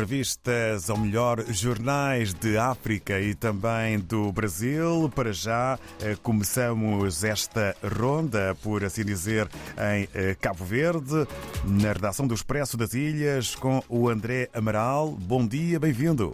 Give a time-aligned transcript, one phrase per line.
[0.00, 5.10] revistas, ou melhor, jornais de África e também do Brasil.
[5.14, 11.26] Para já, eh, começamos esta ronda, por assim dizer, em eh, Cabo Verde,
[11.64, 15.10] na redação do Expresso das Ilhas, com o André Amaral.
[15.10, 16.32] Bom dia, bem-vindo.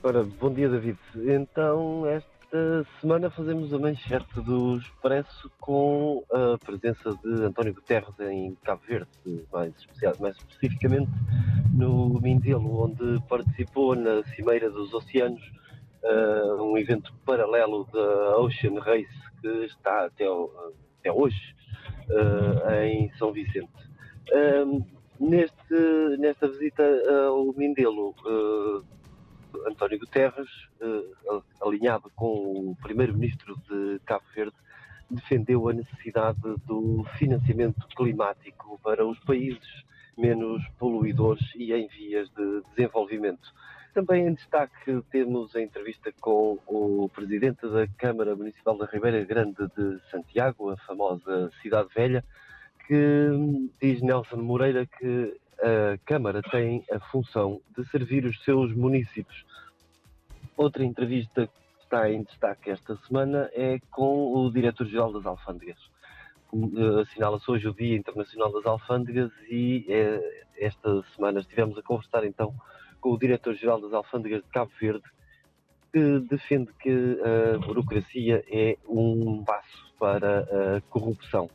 [0.00, 0.98] Ora, bom dia, David.
[1.16, 8.56] Então, esta semana fazemos a manchete do Expresso com a presença de António Guterres em
[8.64, 9.08] Cabo Verde,
[9.52, 9.74] mais,
[10.18, 11.10] mais especificamente
[11.78, 15.40] no Mindelo, onde participou na Cimeira dos Oceanos,
[16.02, 19.06] uh, um evento paralelo da Ocean Race
[19.40, 20.24] que está até,
[20.98, 21.54] até hoje
[22.10, 23.70] uh, em São Vicente.
[24.32, 24.84] Uh,
[25.20, 26.82] neste, nesta visita
[27.28, 28.12] ao Mindelo,
[29.66, 30.48] António Guterres,
[30.80, 34.54] eh, alinhado com o primeiro-ministro de Cabo Verde,
[35.10, 42.62] defendeu a necessidade do financiamento climático para os países menos poluidores e em vias de
[42.70, 43.52] desenvolvimento.
[43.94, 49.66] Também em destaque temos a entrevista com o presidente da Câmara Municipal da Ribeira Grande
[49.76, 52.24] de Santiago, a famosa Cidade Velha,
[52.86, 59.44] que diz Nelson Moreira que a Câmara tem a função de servir os seus municípios.
[60.56, 65.78] Outra entrevista que está em destaque esta semana é com o Diretor-Geral das Alfândegas.
[66.52, 72.24] Eh, assinala-se hoje o Dia Internacional das Alfândegas e é, esta semana estivemos a conversar
[72.24, 72.54] então
[73.00, 75.04] com o Diretor-Geral das Alfândegas de Cabo Verde,
[75.92, 80.40] que defende que a burocracia é um passo para
[80.76, 81.50] a corrupção.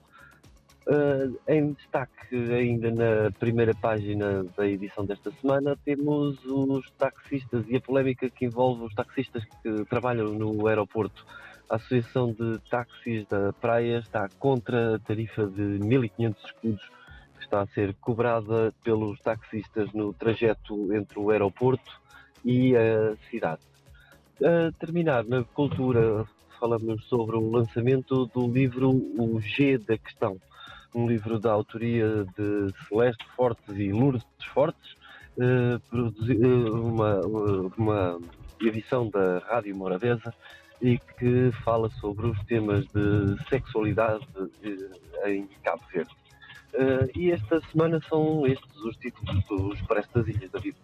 [0.86, 7.78] Uh, em destaque, ainda na primeira página da edição desta semana, temos os taxistas e
[7.78, 11.26] a polémica que envolve os taxistas que trabalham no aeroporto.
[11.74, 16.92] A Associação de Táxis da Praia está contra a tarifa de 1.500 escudos
[17.36, 22.00] que está a ser cobrada pelos taxistas no trajeto entre o aeroporto
[22.46, 23.64] e a cidade.
[24.40, 26.28] A terminar na cultura,
[26.60, 30.40] falamos sobre o lançamento do livro O G da Questão
[30.94, 34.24] um livro da autoria de Celeste Fortes e Lourdes
[34.54, 34.96] Fortes,
[35.40, 37.20] eh, eh uma,
[37.76, 38.20] uma
[38.62, 40.32] edição da Rádio Morabeza
[40.84, 44.28] e que fala sobre os temas de sexualidade
[44.62, 46.12] eh, em Cabo Verde.
[46.74, 50.76] Uh, e esta semana são estes os títulos dos Expresso das Ilhas da Vida.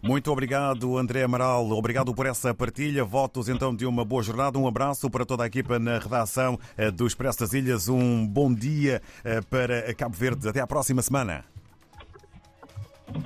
[0.00, 1.70] Muito obrigado, André Amaral.
[1.70, 3.02] Obrigado por essa partilha.
[3.02, 4.58] Votos então de uma boa jornada.
[4.58, 7.88] Um abraço para toda a equipa na redação eh, do Expresso das Ilhas.
[7.88, 9.02] Um bom dia
[9.50, 10.48] para Cabo Verde.
[10.48, 11.44] Até à próxima semana.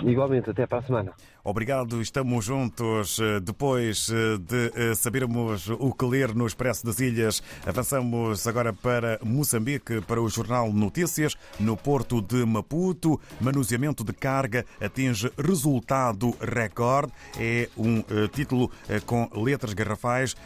[0.03, 1.13] Igualmente, até para a semana.
[1.45, 3.19] Obrigado, estamos juntos.
[3.19, 8.73] Eh, depois eh, de eh, sabermos o que ler no Expresso das Ilhas, avançamos agora
[8.73, 11.37] para Moçambique, para o Jornal Notícias.
[11.59, 17.13] No porto de Maputo, manuseamento de carga atinge resultado recorde.
[17.37, 18.71] É um título
[19.05, 20.37] com letras garrafais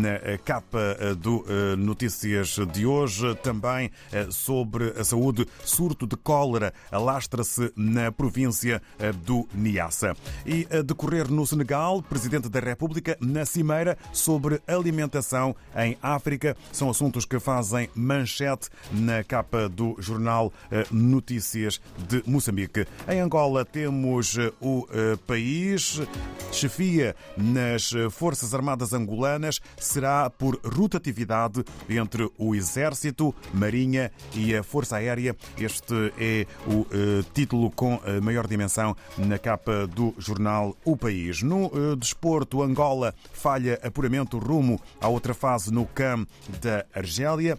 [0.00, 1.44] na capa do
[1.78, 3.34] Notícias de hoje.
[3.36, 3.90] Também
[4.30, 8.82] sobre a saúde, surto de cólera alastra-se na província
[9.24, 10.14] do Niassa
[10.46, 16.56] e a decorrer no Senegal, Presidente da República na Cimeira sobre alimentação em África.
[16.72, 22.86] São assuntos que fazem manchete na capa do jornal eh, Notícias de Moçambique.
[23.08, 26.00] Em Angola temos eh, o eh, país.
[26.50, 34.96] Chefia nas Forças Armadas Angolanas será por rotatividade entre o Exército, Marinha e a Força
[34.96, 35.34] Aérea.
[35.56, 36.86] Este é o
[37.32, 41.42] título com maior dimensão na capa do jornal jornal O País.
[41.42, 46.26] No uh, desporto, Angola falha apuramento rumo à outra fase no CAM
[46.60, 47.58] da Argélia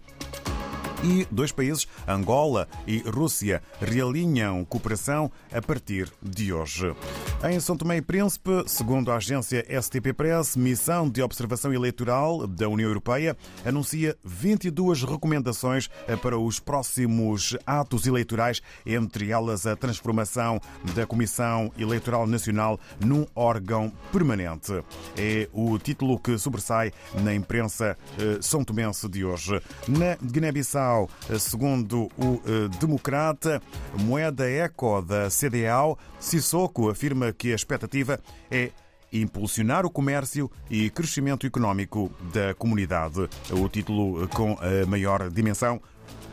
[1.04, 6.96] e dois países, Angola e Rússia, realinham cooperação a partir de hoje.
[7.44, 12.70] Em São Tomé e Príncipe, segundo a agência STP Press, missão de observação eleitoral da
[12.70, 15.90] União Europeia anuncia 22 recomendações
[16.22, 20.60] para os próximos atos eleitorais, entre elas a transformação
[20.96, 24.72] da Comissão Eleitoral Nacional num órgão permanente.
[25.18, 26.92] É o título que sobressai
[27.22, 29.62] na imprensa eh, são tomense de hoje.
[29.88, 30.93] Na Guiné-Bissau,
[31.40, 33.62] Segundo o eh, Democrata,
[34.00, 38.20] moeda eco da CDAO, Sissoko afirma que a expectativa
[38.52, 38.72] é
[39.12, 43.30] impulsionar o comércio e crescimento económico da comunidade.
[43.52, 45.82] O título com a maior dimensão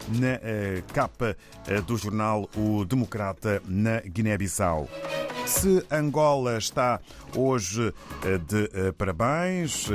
[0.08, 1.36] na eh, capa
[1.66, 4.88] eh, do jornal O Democrata na Guiné-Bissau.
[5.46, 7.00] Se Angola está
[7.34, 7.92] hoje
[8.46, 9.88] de parabéns,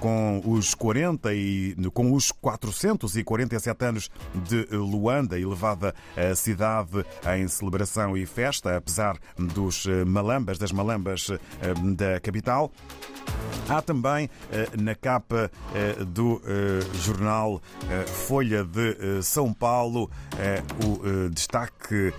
[0.00, 7.04] com os 40 e com os 447 anos de Luanda, elevada a cidade
[7.36, 11.28] em celebração e festa, apesar dos malambas, das malambas
[11.96, 12.72] da capital.
[13.68, 14.30] Há também
[14.80, 15.50] na capa
[16.08, 16.40] do
[16.94, 17.60] jornal
[18.26, 20.10] Folha de São Paulo
[20.84, 22.14] o destaque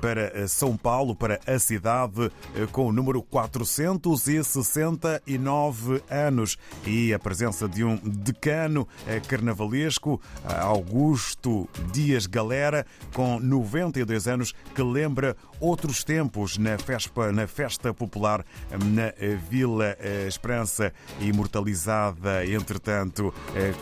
[0.00, 2.30] para São Paulo, para a cidade,
[2.72, 8.86] com o número 469 anos e a presença de um decano
[9.26, 17.92] carnavalesco, Augusto Dias Galera, com 92 anos, que lembra outros tempos na festa, na festa
[17.92, 19.12] popular na
[19.50, 23.34] Vila Esperança, imortalizada, entretanto,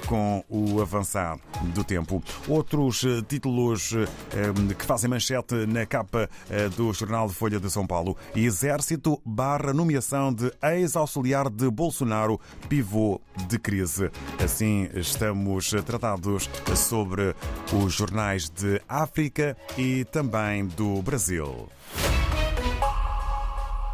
[0.06, 1.38] com o avançar
[1.74, 2.22] do tempo.
[2.48, 3.90] Outros títulos
[4.78, 6.28] que fazem manchete na capa
[6.76, 8.16] do jornal Folha de São Paulo.
[8.34, 14.10] Exército barra nomeação de ex-auxiliar de Bolsonaro, pivô de crise.
[14.42, 17.34] Assim estamos tratados sobre
[17.72, 21.68] os jornais de África e também do Brasil.